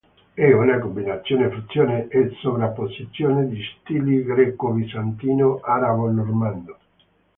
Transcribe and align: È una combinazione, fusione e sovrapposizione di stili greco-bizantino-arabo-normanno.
È 0.33 0.51
una 0.51 0.79
combinazione, 0.79 1.51
fusione 1.51 2.07
e 2.07 2.31
sovrapposizione 2.41 3.47
di 3.47 3.61
stili 3.77 4.23
greco-bizantino-arabo-normanno. 4.23 6.75